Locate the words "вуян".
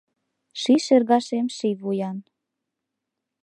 1.79-2.17